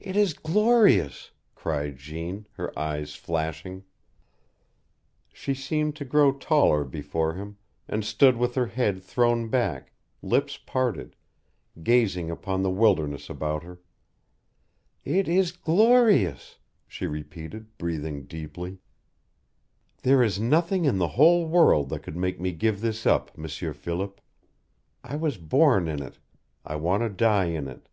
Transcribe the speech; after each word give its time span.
"It 0.00 0.16
is 0.16 0.32
glorious!" 0.32 1.32
cried 1.54 1.98
Jeanne, 1.98 2.46
her 2.52 2.72
eyes 2.78 3.14
flashing. 3.14 3.84
She 5.34 5.52
seemed 5.52 5.96
to 5.96 6.06
grow 6.06 6.32
taller 6.32 6.82
before 6.82 7.34
him, 7.34 7.58
and 7.86 8.02
stood 8.02 8.38
with 8.38 8.54
her 8.54 8.68
head 8.68 9.02
thrown 9.02 9.50
back, 9.50 9.92
lips 10.22 10.56
parted, 10.56 11.14
gazing 11.82 12.30
upon 12.30 12.62
the 12.62 12.70
wilderness 12.70 13.28
about 13.28 13.62
her. 13.62 13.82
"It 15.04 15.28
is 15.28 15.52
glorious!" 15.52 16.56
she 16.88 17.06
repeated, 17.06 17.76
breathing 17.76 18.24
deeply. 18.24 18.78
"There 20.00 20.22
is 20.22 20.40
nothing 20.40 20.86
in 20.86 20.96
the 20.96 21.08
whole 21.18 21.46
world 21.46 21.90
that 21.90 22.00
could 22.02 22.16
make 22.16 22.40
me 22.40 22.52
give 22.52 22.80
this 22.80 23.04
up, 23.04 23.36
M'sieur 23.36 23.74
Philip. 23.74 24.22
I 25.04 25.16
was 25.16 25.36
born 25.36 25.86
in 25.86 26.02
it. 26.02 26.18
I 26.64 26.76
want 26.76 27.02
to 27.02 27.10
die 27.10 27.48
in 27.50 27.68
it. 27.68 27.90